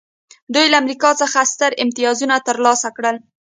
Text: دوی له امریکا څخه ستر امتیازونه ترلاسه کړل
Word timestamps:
دوی 0.53 0.65
له 0.71 0.77
امریکا 0.83 1.09
څخه 1.21 1.39
ستر 1.53 1.71
امتیازونه 1.83 2.35
ترلاسه 2.47 2.89
کړل 2.97 3.17